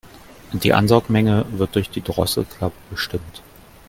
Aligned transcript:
Die 0.51 0.73
Ansaugmenge 0.73 1.45
wird 1.51 1.75
durch 1.75 1.91
die 1.91 2.01
Drosselklappe 2.01 2.73
bestimmt. 2.89 3.43